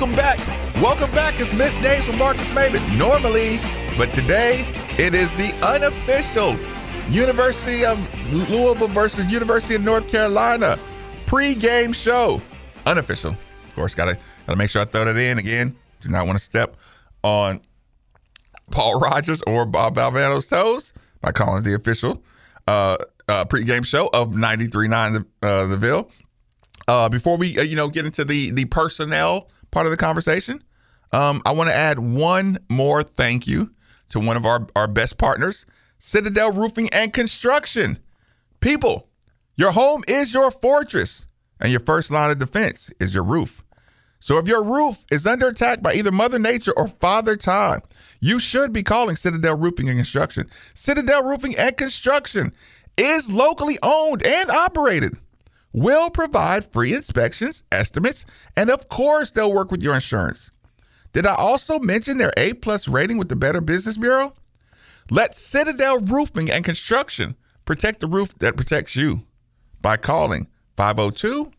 [0.00, 0.38] Welcome back.
[0.76, 1.38] Welcome back.
[1.40, 2.96] It's midday for Marques Maybin.
[2.96, 3.58] Normally,
[3.98, 4.64] but today
[4.96, 6.56] it is the unofficial
[7.10, 7.98] University of
[8.32, 10.78] Louisville versus University of North Carolina
[11.26, 12.40] pre-game show.
[12.86, 13.32] Unofficial.
[13.32, 15.76] Of course, gotta gotta make sure I throw that in again.
[16.00, 16.76] Do not want to step
[17.22, 17.60] on
[18.70, 22.22] Paul Rogers or Bob Valvano's toes by calling the official
[22.66, 22.96] uh,
[23.28, 26.10] uh, pre-game show of 93.9 the, uh, the Ville.
[26.88, 30.62] Uh, before we, uh, you know, get into the the personnel part of the conversation,
[31.12, 33.70] um, I want to add one more thank you
[34.10, 35.66] to one of our our best partners,
[35.98, 37.98] Citadel Roofing and Construction.
[38.60, 39.08] People,
[39.56, 41.26] your home is your fortress,
[41.60, 43.62] and your first line of defense is your roof.
[44.20, 47.80] So if your roof is under attack by either Mother Nature or Father Time,
[48.20, 50.48] you should be calling Citadel Roofing and Construction.
[50.74, 52.52] Citadel Roofing and Construction
[52.98, 55.18] is locally owned and operated
[55.72, 58.24] will provide free inspections, estimates,
[58.56, 60.50] and of course, they'll work with your insurance.
[61.12, 64.34] Did I also mention their A plus rating with the Better Business Bureau?
[65.10, 69.22] Let Citadel Roofing and Construction protect the roof that protects you
[69.80, 71.50] by calling 502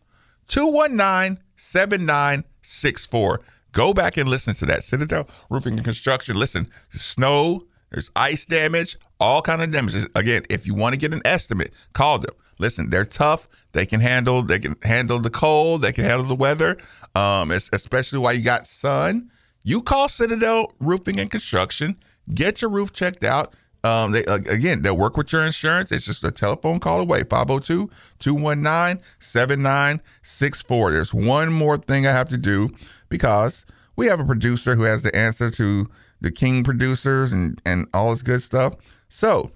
[0.48, 3.40] 219 7964.
[3.72, 4.84] Go back and listen to that.
[4.84, 6.36] Citadel Roofing and Construction.
[6.36, 10.06] Listen, snow, there's ice damage, all kind of damages.
[10.14, 12.34] Again, if you want to get an estimate, call them.
[12.62, 13.48] Listen, they're tough.
[13.72, 15.82] They can handle they can handle the cold.
[15.82, 16.78] They can handle the weather.
[17.14, 19.30] Um, especially while you got sun.
[19.64, 21.96] You call Citadel Roofing and Construction.
[22.32, 23.54] Get your roof checked out.
[23.84, 25.90] Um, they again, they'll work with your insurance.
[25.92, 30.92] It's just a telephone call away 502 219 7964.
[30.92, 32.70] There's one more thing I have to do
[33.08, 35.88] because we have a producer who has the answer to
[36.20, 38.74] the King producers and, and all this good stuff.
[39.08, 39.50] So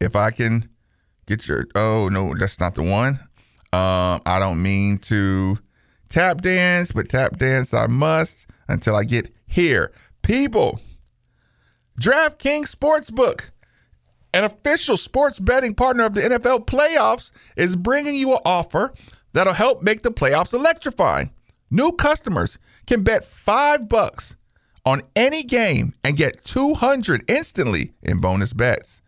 [0.00, 0.68] if I can
[1.26, 3.20] get your, oh, no, that's not the one.
[3.72, 5.58] Um, I don't mean to
[6.08, 9.92] tap dance, but tap dance I must until I get here.
[10.22, 10.80] People,
[12.00, 13.50] DraftKings Sportsbook,
[14.34, 18.92] an official sports betting partner of the NFL playoffs, is bringing you an offer
[19.32, 21.30] that'll help make the playoffs electrifying.
[21.70, 24.36] New customers can bet 5 bucks
[24.84, 29.01] on any game and get 200 instantly in bonus bets.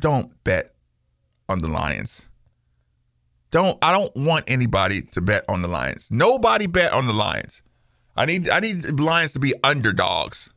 [0.00, 0.74] Don't bet
[1.48, 2.26] on the Lions.
[3.50, 6.08] Don't I don't want anybody to bet on the Lions.
[6.10, 7.62] Nobody bet on the Lions.
[8.16, 10.50] I need I need the Lions to be underdogs.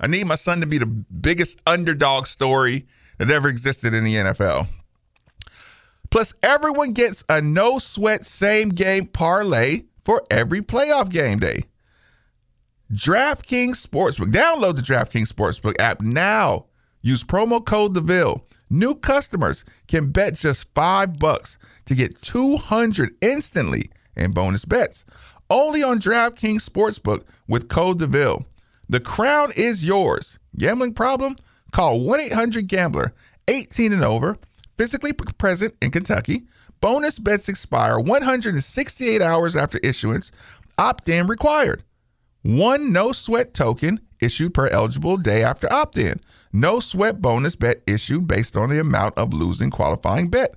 [0.00, 2.86] I need my son to be the biggest underdog story
[3.18, 4.66] that ever existed in the NFL.
[6.10, 11.64] Plus, everyone gets a no sweat same game parlay for every playoff game day.
[12.92, 14.32] DraftKings Sportsbook.
[14.32, 16.66] Download the DraftKings Sportsbook app now.
[17.02, 18.44] Use promo code DeVille.
[18.68, 25.04] New customers can bet just five bucks to get 200 instantly in bonus bets.
[25.48, 28.44] Only on DraftKings Sportsbook with code DeVille.
[28.88, 30.38] The crown is yours.
[30.56, 31.36] Gambling problem?
[31.72, 33.12] Call 1 800 Gambler,
[33.48, 34.36] 18 and over,
[34.76, 36.42] physically present in Kentucky.
[36.80, 40.30] Bonus bets expire 168 hours after issuance.
[40.78, 41.82] Opt in required.
[42.42, 46.20] One no sweat token issued per eligible day after opt in.
[46.52, 50.56] No sweat bonus bet issued based on the amount of losing qualifying bet.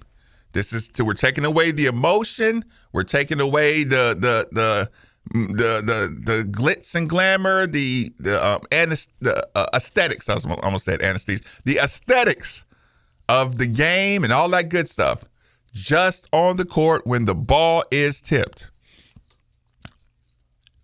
[0.53, 2.65] This is to, we're taking away the emotion.
[2.93, 4.91] We're taking away the the the
[5.33, 10.29] the the the glitz and glamour, the the um, anest- the uh, aesthetics.
[10.29, 11.43] I was almost said anesthesia.
[11.65, 12.65] The aesthetics
[13.29, 15.25] of the game and all that good stuff
[15.73, 18.71] just on the court when the ball is tipped.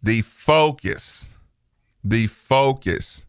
[0.03, 1.35] The focus,
[2.03, 3.27] the focus.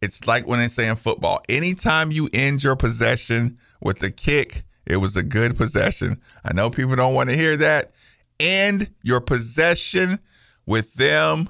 [0.00, 4.62] It's like when they say in football anytime you end your possession with a kick,
[4.86, 6.22] it was a good possession.
[6.42, 7.92] I know people don't want to hear that.
[8.40, 10.20] End your possession
[10.68, 11.48] with them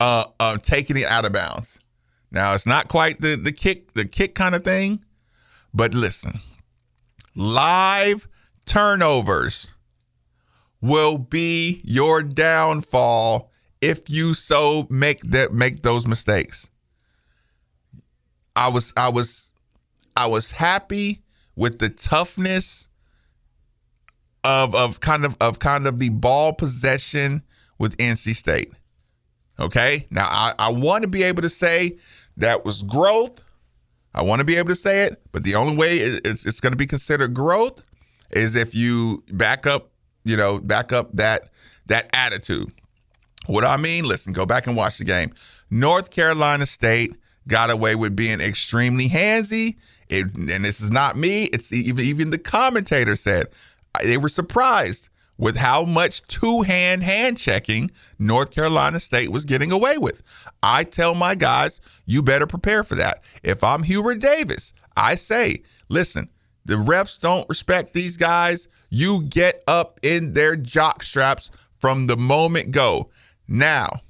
[0.00, 1.78] uh, uh, taking it out of bounds.
[2.32, 5.04] Now it's not quite the the kick the kick kind of thing,
[5.74, 6.40] but listen,
[7.36, 8.26] live
[8.64, 9.68] turnovers
[10.80, 16.68] will be your downfall if you so make that make those mistakes.
[18.56, 19.50] I was I was
[20.16, 21.22] I was happy
[21.56, 22.88] with the toughness
[24.44, 27.42] of of kind of of kind of the ball possession
[27.78, 28.72] with NC State.
[29.58, 30.06] Okay.
[30.10, 31.96] Now I, I want to be able to say
[32.36, 33.42] that was growth.
[34.14, 36.72] I want to be able to say it, but the only way it's, it's going
[36.72, 37.82] to be considered growth
[38.30, 39.90] is if you back up,
[40.24, 41.50] you know, back up that
[41.86, 42.72] that attitude.
[43.46, 45.32] What I mean, listen, go back and watch the game.
[45.70, 47.14] North Carolina State
[47.46, 49.76] got away with being extremely handsy.
[50.08, 51.44] It, and this is not me.
[51.44, 53.48] It's even even the commentator said
[54.02, 59.72] they were surprised with how much two hand hand checking North Carolina State was getting
[59.72, 60.22] away with.
[60.62, 63.22] I tell my guys, you better prepare for that.
[63.42, 66.30] If I'm Hubert Davis, I say, listen,
[66.64, 68.68] the refs don't respect these guys.
[68.90, 73.10] You get up in their jock straps from the moment go.
[73.46, 74.00] Now,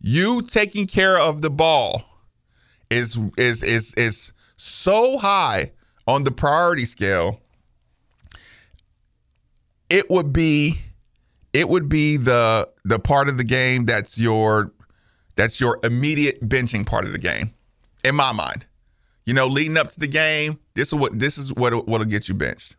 [0.00, 2.04] you taking care of the ball
[2.90, 5.72] is is is is so high
[6.06, 7.40] on the priority scale
[9.90, 10.80] it would be
[11.52, 14.72] it would be the the part of the game that's your
[15.34, 17.52] that's your immediate benching part of the game
[18.04, 18.66] in my mind.
[19.26, 22.28] You know leading up to the game this is what this is what what'll get
[22.28, 22.76] you benched.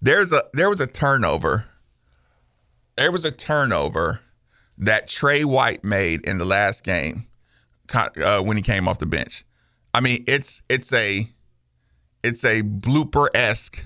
[0.00, 1.66] There's a there was a turnover.
[2.96, 4.20] There was a turnover
[4.78, 7.26] that Tre White made in the last game
[7.92, 9.44] uh, when he came off the bench.
[9.92, 11.28] I mean it's it's a
[12.22, 13.84] it's a blooper esque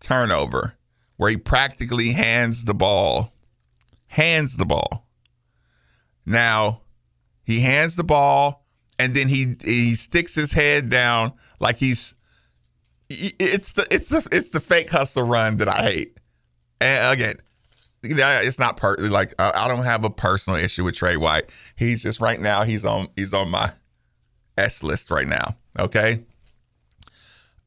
[0.00, 0.77] turnover
[1.18, 3.34] where he practically hands the ball,
[4.06, 5.06] hands the ball.
[6.24, 6.80] Now,
[7.44, 8.64] he hands the ball
[8.98, 12.14] and then he he sticks his head down like he's
[13.08, 16.18] it's the it's the it's the fake hustle run that I hate.
[16.80, 17.36] And again,
[18.02, 21.50] it's not per like I don't have a personal issue with Tre White.
[21.76, 23.72] He's just right now he's on he's on my
[24.56, 25.56] S list right now.
[25.78, 26.24] Okay.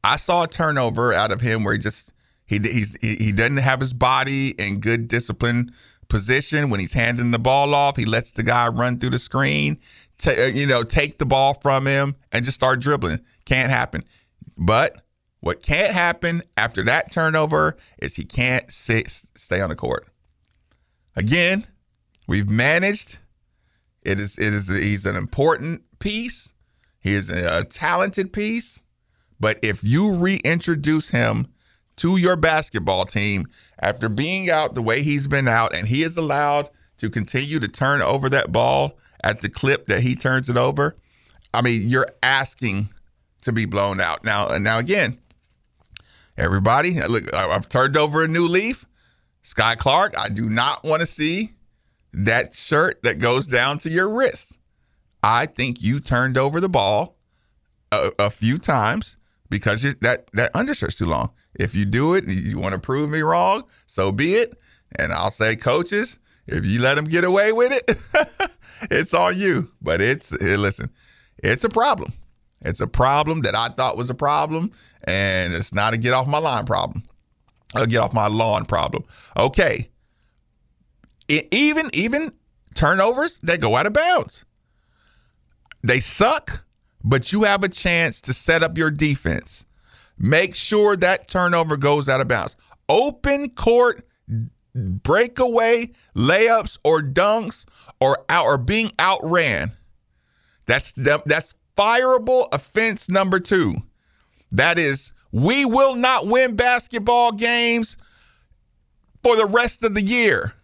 [0.04, 2.11] I saw a turnover out of him where he just
[2.52, 5.72] he he's he, doesn't have his body in good discipline
[6.08, 7.96] position when he's handing the ball off.
[7.96, 9.78] He lets the guy run through the screen,
[10.18, 13.20] t- uh, you know, take the ball from him and just start dribbling.
[13.46, 14.04] Can't happen.
[14.58, 15.02] But
[15.40, 20.06] what can't happen after that turnover is he can't sit, stay on the court.
[21.16, 21.66] Again,
[22.28, 23.18] we've managed.
[24.02, 26.52] It is it is he's an important piece.
[27.00, 28.82] He is a, a talented piece.
[29.40, 31.51] But if you reintroduce him
[31.96, 33.46] to your basketball team
[33.80, 37.68] after being out the way he's been out, and he is allowed to continue to
[37.68, 40.96] turn over that ball at the clip that he turns it over,
[41.54, 42.90] I mean, you're asking
[43.42, 44.24] to be blown out.
[44.24, 45.18] Now, And now again,
[46.36, 48.86] everybody, look, I've turned over a new leaf.
[49.44, 51.54] Skyy Clark, I do not want to see
[52.12, 54.58] that shirt that goes down to your wrist.
[55.22, 57.16] I think you turned over the ball
[57.90, 59.16] a, a few times
[59.50, 61.30] because that that undershirt's too long.
[61.54, 64.54] If you do it you want to prove me wrong, so be it.
[64.96, 67.98] And I'll say, coaches, if you let them get away with it,
[68.90, 69.70] it's on you.
[69.80, 70.90] But it's eh, listen,
[71.38, 72.12] it's a problem.
[72.62, 74.70] It's a problem that I thought was a problem,
[75.04, 77.02] and it's not a get off my line problem.
[77.74, 79.04] A get off my lawn problem.
[79.36, 79.88] Okay.
[81.28, 82.32] It, even even
[82.74, 84.44] turnovers that go out of bounds.
[85.82, 86.64] They suck,
[87.02, 89.64] but you have a chance to set up your defense.
[90.18, 92.56] Make sure that turnover goes out of bounds.
[92.88, 94.06] Open court
[94.74, 97.64] breakaway layups or dunks
[98.00, 99.72] or out or being outran.
[100.66, 103.74] That's that's fireable offense number 2.
[104.52, 107.96] That is we will not win basketball games
[109.22, 110.54] for the rest of the year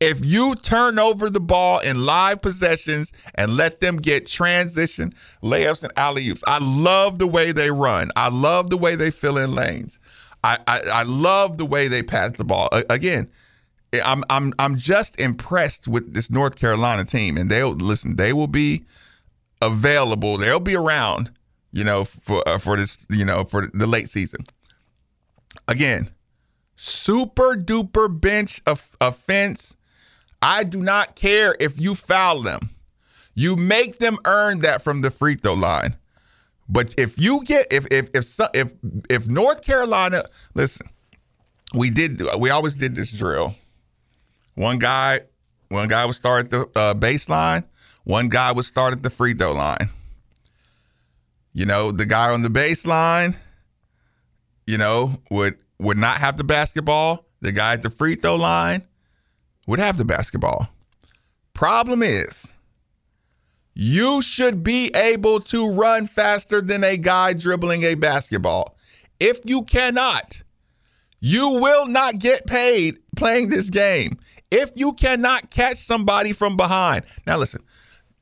[0.00, 5.82] if you turn over the ball in live possessions and let them get transition layups
[5.82, 8.10] and alley oops, I love the way they run.
[8.16, 9.98] I love the way they fill in lanes.
[10.42, 12.70] I, I, I love the way they pass the ball.
[12.88, 13.30] again,
[14.04, 18.16] I'm I'm I'm just impressed with this North Carolina team, and they'll listen.
[18.16, 18.84] They will be
[19.60, 20.38] available.
[20.38, 21.32] They'll be around,
[21.72, 24.44] you know, for uh, for this, you know, for the late season.
[25.66, 26.10] Again,
[26.76, 29.76] super duper bench of offense
[30.42, 32.70] I do not care if you foul them.
[33.34, 35.96] You make them earn that from the free throw line.
[36.68, 38.72] But if you get if if if if
[39.08, 40.24] if North Carolina,
[40.54, 40.88] listen,
[41.74, 43.54] we did we always did this drill.
[44.54, 45.20] One guy,
[45.68, 47.64] one guy would start at the uh, baseline.
[48.04, 49.90] One guy would start at the free throw line.
[51.52, 53.34] You know, the guy on the baseline,
[54.66, 57.26] you know, would would not have the basketball.
[57.40, 58.82] The guy at the free throw line
[59.70, 60.68] would have the basketball.
[61.54, 62.48] Problem is,
[63.72, 68.76] you should be able to run faster than a guy dribbling a basketball.
[69.20, 70.42] If you cannot,
[71.20, 74.18] you will not get paid playing this game.
[74.50, 77.04] If you cannot catch somebody from behind.
[77.24, 77.62] Now, listen,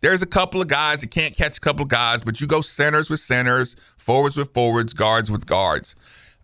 [0.02, 2.60] there's a couple of guys that can't catch a couple of guys, but you go
[2.60, 5.94] centers with centers, forwards with forwards, guards with guards.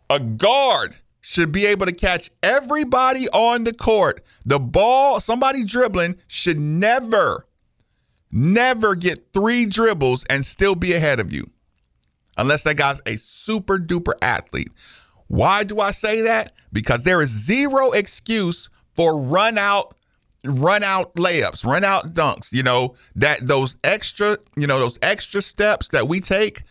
[0.09, 0.96] A guard
[1.26, 4.22] should be able to catch everybody on the court.
[4.44, 7.46] The ball, somebody dribbling, should never,
[8.30, 11.48] never get three dribbles and still be ahead of you.
[12.36, 14.70] Unless that guy's a super duper athlete.
[15.28, 16.52] Why do I say that?
[16.74, 19.96] Because there is zero excuse for run out
[20.44, 25.40] run out layups, run out dunks, you know, that those extra, you know, those extra
[25.40, 26.64] steps that we take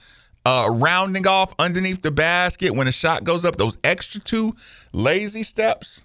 [0.45, 4.55] uh, rounding off underneath the basket when a shot goes up, those extra two
[4.91, 6.03] lazy steps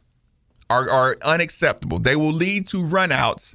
[0.70, 1.98] are, are unacceptable.
[1.98, 3.54] They will lead to runouts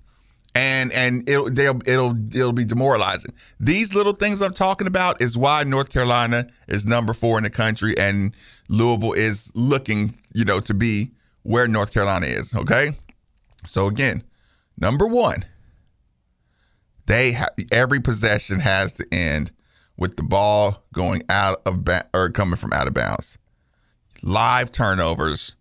[0.56, 3.34] and and it'll they'll, it'll it'll be demoralizing.
[3.60, 7.50] These little things I'm talking about is why North Carolina is number four in the
[7.50, 8.36] country and
[8.70, 11.12] Louisville is looking, you know, to be
[11.44, 12.54] where North Carolina is.
[12.54, 12.96] Okay,
[13.66, 14.24] so again,
[14.78, 15.46] number one,
[17.08, 19.52] they ha- every possession has to end
[19.98, 23.38] with the ball going out of ba- or coming from out of bounds.
[24.22, 25.56] Live turnovers,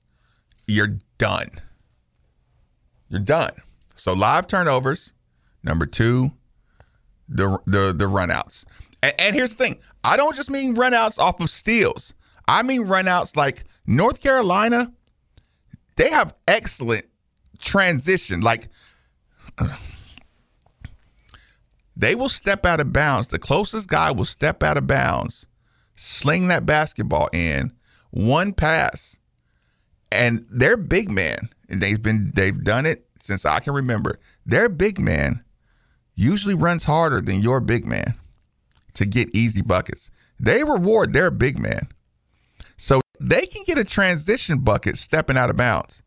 [0.67, 1.49] you're done.
[3.09, 3.53] You're done.
[3.97, 5.13] So live turnovers,
[5.63, 6.33] number two,
[7.29, 8.65] the the the runouts.
[9.03, 12.15] And, and here's the thing: I don't just mean runouts off of steals.
[12.49, 14.93] I mean runouts like North Carolina.
[15.97, 17.05] They have excellent
[17.59, 18.41] transition.
[18.41, 18.69] Like
[22.03, 23.29] they will step out of bounds.
[23.29, 25.47] The closest guy will step out of bounds
[25.95, 27.73] sling that basketball in,
[28.11, 29.17] one pass,
[30.11, 34.19] and their big man, and they've been they've done it since I can remember.
[34.45, 35.45] Their big man
[36.17, 38.15] usually runs harder than your big man
[38.95, 40.11] to get easy buckets.
[40.41, 41.87] They reward their big man.
[42.77, 46.03] So they can get a transition bucket stepping out of bounds.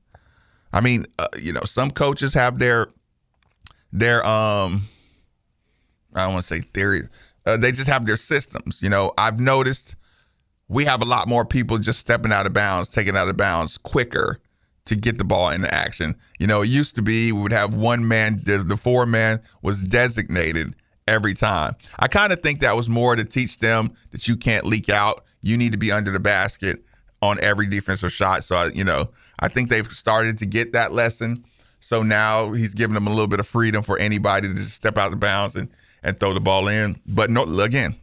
[0.74, 2.88] I mean, uh, you know, some coaches have their
[3.94, 4.90] their um
[6.16, 7.10] I don't want to say theories.
[7.46, 8.82] Uh, they just have their systems.
[8.82, 9.96] You know, I've noticed
[10.68, 13.78] we have a lot more people just stepping out of bounds, taking out of bounds
[13.78, 14.40] quicker
[14.86, 16.16] to get the ball into action.
[16.40, 19.84] You know, it used to be we would have one man, the, four man was
[19.84, 20.76] designated
[21.08, 21.76] every time.
[22.00, 25.26] I kind of think that was more to teach them that you can't leak out.
[25.42, 26.84] You need to be under the basket
[27.22, 28.44] on every defensive shot.
[28.44, 29.10] So, I, you know,
[29.40, 31.44] I think they've started to get that lesson.
[31.80, 34.98] So now he's giving them a little bit of freedom for anybody to just step
[34.98, 35.70] out of bounds and,
[36.06, 37.02] and throw the ball in.
[37.06, 37.98] But no, again,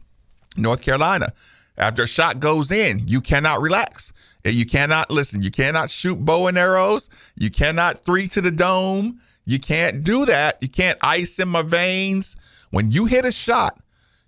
[0.55, 1.33] North Carolina,
[1.77, 4.13] after a shot goes in, you cannot relax.
[4.45, 5.41] You cannot listen.
[5.41, 7.09] You cannot shoot bow and arrows.
[7.35, 9.21] You cannot three to the dome.
[9.45, 10.57] You can't do that.
[10.61, 12.35] You can't ice in my veins.
[12.71, 13.79] When you hit a shot,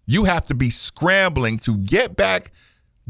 [0.06, 2.52] you have to be scrambling to get back,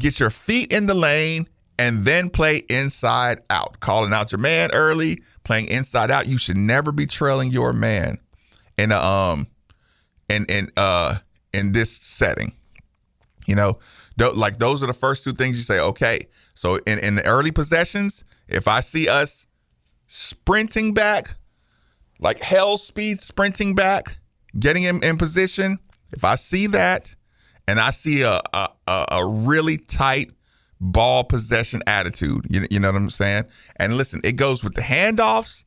[0.00, 1.48] get your feet in the lane,
[1.78, 3.78] and then play inside out.
[3.80, 6.26] Calling out your man early, playing inside out.
[6.26, 8.18] You should never be trailing your man
[8.78, 9.46] in a um
[10.28, 11.18] in in uh
[11.52, 12.52] in this setting.
[13.46, 13.78] You know,
[14.18, 16.26] like those are the first two things you say, okay.
[16.54, 19.46] So in, in the early possessions, if I see us
[20.08, 21.36] sprinting back,
[22.18, 24.18] like hell speed sprinting back,
[24.58, 25.78] getting him in position,
[26.12, 27.14] if I see that
[27.68, 30.30] and I see a a, a really tight
[30.80, 33.44] ball possession attitude, you, you know what I'm saying?
[33.76, 35.64] And listen, it goes with the handoffs.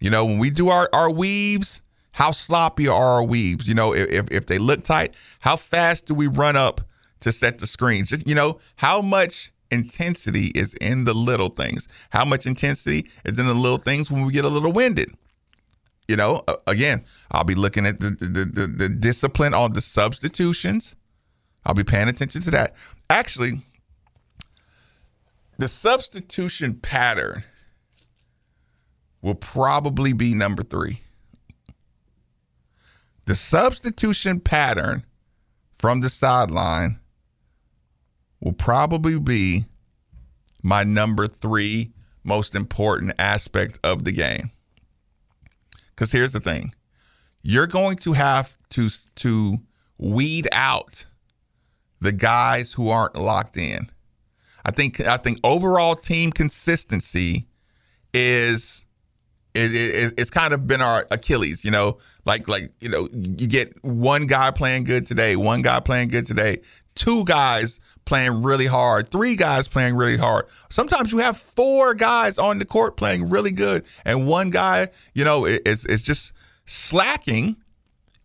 [0.00, 1.80] You know, when we do our, our weaves,
[2.16, 3.68] how sloppy are our weaves?
[3.68, 6.80] You know, if, if they look tight, how fast do we run up
[7.20, 8.10] to set the screens.
[8.10, 11.88] Just, you know, how much intensity is in the little things?
[12.10, 15.12] How much intensity is in the little things when we get a little winded?
[16.08, 20.94] You know, again, I'll be looking at the, the, the, the discipline on the substitutions.
[21.64, 22.76] I'll be paying attention to that.
[23.10, 23.62] Actually,
[25.58, 27.42] the substitution pattern
[29.20, 31.00] will probably be number three.
[33.26, 35.04] The substitution pattern
[35.78, 37.00] from the sideline
[38.40, 39.66] will probably be
[40.62, 44.52] my number three most important aspect of the game.
[45.90, 46.72] Because here's the thing
[47.42, 49.58] you're going to have to, to
[49.98, 51.06] weed out
[52.00, 53.90] the guys who aren't locked in.
[54.64, 57.44] I think I think overall team consistency
[58.14, 58.85] is
[59.56, 63.46] it, it, it's kind of been our Achilles, you know, like like you know you
[63.46, 66.60] get one guy playing good today, one guy playing good today,
[66.94, 70.46] two guys playing really hard, three guys playing really hard.
[70.70, 75.24] Sometimes you have four guys on the court playing really good, and one guy, you
[75.24, 76.32] know, is is just
[76.66, 77.56] slacking,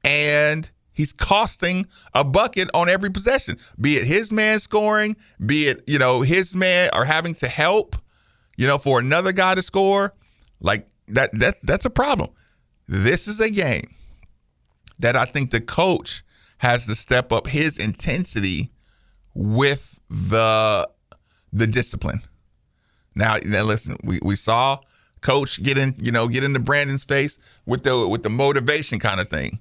[0.03, 3.57] and he's costing a bucket on every possession.
[3.79, 5.15] Be it his man scoring,
[5.45, 7.95] be it you know his man or having to help,
[8.57, 10.13] you know, for another guy to score.
[10.59, 12.29] Like that that that's a problem.
[12.87, 13.93] This is a game
[14.99, 16.23] that I think the coach
[16.59, 18.71] has to step up his intensity
[19.33, 20.87] with the
[21.51, 22.21] the discipline.
[23.15, 24.79] Now, now listen, we, we saw
[25.21, 29.19] coach get in, you know, get into Brandon's face with the with the motivation kind
[29.19, 29.59] of thing.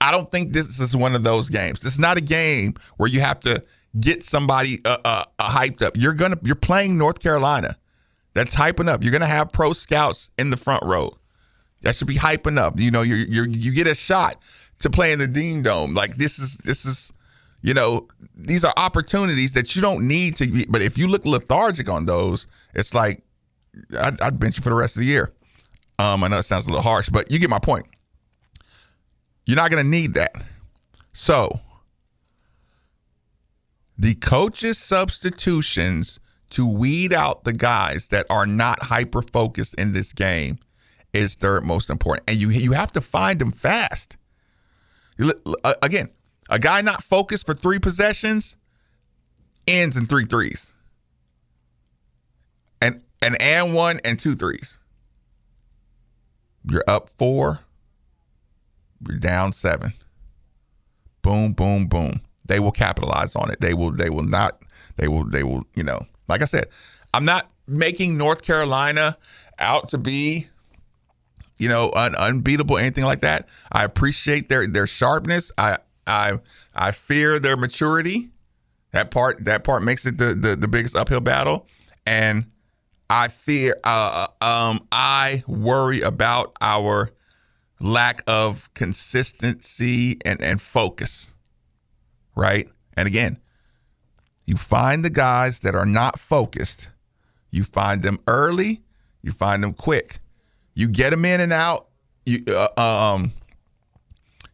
[0.00, 1.80] I don't think this is one of those games.
[1.80, 3.62] This is not a game where you have to
[3.98, 5.96] get somebody uh, uh, uh, hyped up.
[5.96, 7.76] You're gonna you're playing North Carolina.
[8.34, 9.02] That's hyping up.
[9.02, 11.12] You're gonna have pro scouts in the front row.
[11.82, 12.78] That should be hyping up.
[12.78, 14.40] You know, you you you get a shot
[14.80, 15.94] to play in the Dean Dome.
[15.94, 17.12] Like this is this is
[17.62, 20.64] you know, these are opportunities that you don't need to be.
[20.66, 23.22] But if you look lethargic on those, it's like
[23.98, 25.30] I'd, I'd bench you for the rest of the year.
[25.98, 27.86] Um, I know it sounds a little harsh, but you get my point.
[29.44, 30.32] You're not to need that.
[31.12, 31.60] So,
[33.98, 36.18] the coaches' substitutions
[36.50, 40.58] to weed out the guys that are not hyper focused in this game
[41.12, 44.16] is third most important, and you you have to find them fast.
[45.82, 46.08] Again,
[46.48, 48.56] a guy not focused for three possessions
[49.66, 50.72] ends in three threes.
[52.80, 54.78] And and and one and two threes.
[56.68, 57.60] You're up four.
[59.06, 59.94] You're down seven.
[61.22, 62.20] Boom, boom, boom.
[62.46, 63.60] They will capitalize on it.
[63.60, 64.62] They will, they will not,
[64.96, 66.68] they will, they will, you know, like I said,
[67.12, 69.18] I'm not making North Carolina
[69.58, 70.48] out to be
[71.60, 73.46] you know, un- unbeatable, anything like that.
[73.70, 75.52] I appreciate their their sharpness.
[75.58, 75.76] I
[76.06, 76.38] I
[76.74, 78.30] I fear their maturity.
[78.92, 81.66] That part that part makes it the the, the biggest uphill battle,
[82.06, 82.46] and
[83.10, 87.10] I fear uh, uh um I worry about our
[87.78, 91.30] lack of consistency and and focus.
[92.34, 93.38] Right, and again,
[94.50, 96.88] you find the guys that are not focused.
[97.52, 98.82] You find them early.
[99.22, 100.18] You find them quick.
[100.74, 101.86] You get them in and out.
[102.26, 103.32] You uh, um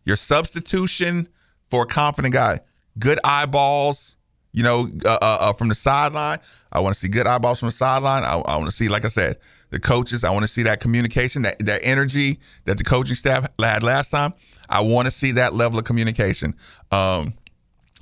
[0.04, 1.30] your substitution
[1.70, 2.60] for a confident guy,
[2.98, 4.16] good eyeballs.
[4.52, 6.40] You know, uh, uh, uh from the sideline.
[6.70, 8.22] I want to see good eyeballs from the sideline.
[8.22, 9.38] I, I want to see, like I said,
[9.70, 10.24] the coaches.
[10.24, 14.10] I want to see that communication, that that energy that the coaching staff had last
[14.10, 14.34] time.
[14.68, 16.54] I want to see that level of communication.
[16.90, 17.32] Um,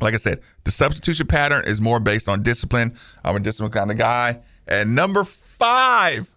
[0.01, 2.97] like I said, the substitution pattern is more based on discipline.
[3.25, 4.41] I'm a discipline kind of guy.
[4.67, 6.29] And number five,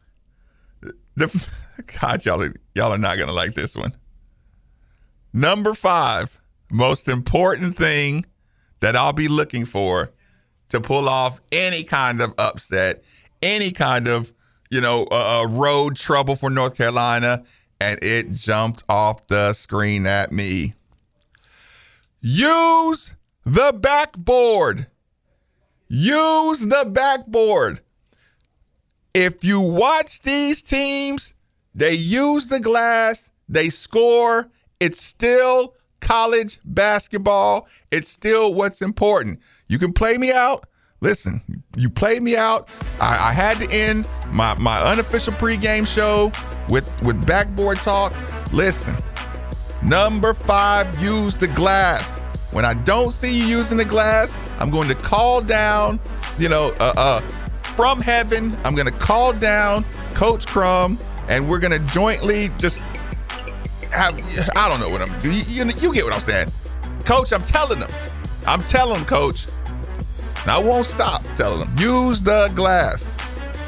[1.15, 1.49] the
[2.01, 3.93] God, y'all, y'all are not gonna like this one.
[5.33, 6.39] Number five,
[6.71, 8.25] most important thing
[8.79, 10.11] that I'll be looking for
[10.69, 13.03] to pull off any kind of upset,
[13.41, 14.33] any kind of
[14.69, 17.43] you know uh, road trouble for North Carolina,
[17.79, 20.73] and it jumped off the screen at me.
[22.19, 23.13] Use
[23.47, 24.87] the backboard.
[25.87, 27.79] Use the backboard.
[29.13, 31.33] If you watch these teams,
[31.73, 34.49] they use the glass, they score.
[34.81, 37.69] It's still college basketball.
[37.89, 39.39] It's still what's important.
[39.69, 40.67] You can play me out.
[40.99, 42.67] Listen, you played me out.
[42.99, 46.33] I, I had to end my, my unofficial pregame show
[46.67, 48.13] with, with backboard talk.
[48.51, 48.97] Listen,
[49.81, 52.21] number five, use the glass.
[52.51, 55.99] When I don't see you using the glass, I'm going to call down,
[56.39, 57.21] you know, uh, uh,
[57.75, 58.57] from heaven.
[58.63, 59.83] I'm going to call down
[60.13, 62.79] Coach Crum, and we're going to jointly just
[63.91, 64.19] have.
[64.55, 65.21] I don't know what I'm.
[65.21, 66.47] You, you, you get what I'm saying,
[67.05, 67.33] Coach.
[67.33, 67.89] I'm telling them.
[68.45, 69.45] I'm telling them, Coach.
[70.41, 71.77] And I won't stop telling them.
[71.77, 73.09] Use the glass.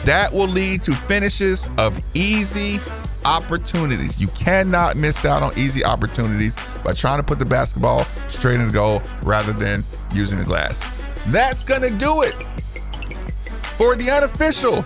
[0.06, 2.80] That will lead to finishes of easy
[3.26, 4.20] opportunities.
[4.20, 8.68] You cannot miss out on easy opportunities by trying to put the basketball straight in
[8.68, 10.80] the goal rather than using the glass.
[11.28, 12.36] That's going to do it
[13.78, 14.84] for the unofficial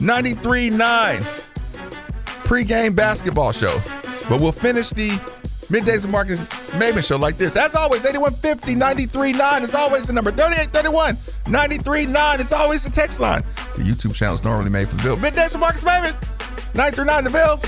[0.00, 1.20] 93.9
[2.44, 3.78] pregame basketball show.
[4.28, 5.10] But we'll finish the
[5.70, 6.38] middays of Marques
[6.72, 7.56] Maybin show like this.
[7.56, 10.30] As always, 8150 93.9 is always the number.
[10.30, 13.42] 3831 93.9 is always the text line.
[13.74, 15.16] The YouTube channel is normally made for the Ville.
[15.16, 16.14] Middays of Marques Maybin.
[16.74, 17.60] 9 through 9 the Ville.